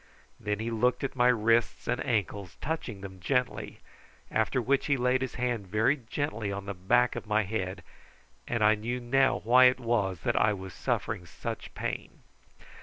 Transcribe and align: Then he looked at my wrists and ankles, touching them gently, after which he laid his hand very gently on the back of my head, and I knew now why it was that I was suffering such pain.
Then 0.39 0.57
he 0.57 0.71
looked 0.71 1.03
at 1.03 1.15
my 1.15 1.27
wrists 1.27 1.87
and 1.87 2.03
ankles, 2.03 2.57
touching 2.59 3.01
them 3.01 3.19
gently, 3.19 3.81
after 4.31 4.59
which 4.59 4.87
he 4.87 4.97
laid 4.97 5.21
his 5.21 5.35
hand 5.35 5.67
very 5.67 5.95
gently 5.95 6.51
on 6.51 6.65
the 6.65 6.73
back 6.73 7.15
of 7.15 7.27
my 7.27 7.43
head, 7.43 7.83
and 8.47 8.63
I 8.63 8.73
knew 8.73 8.99
now 8.99 9.41
why 9.43 9.65
it 9.65 9.79
was 9.79 10.21
that 10.21 10.35
I 10.35 10.53
was 10.53 10.73
suffering 10.73 11.27
such 11.27 11.75
pain. 11.75 12.23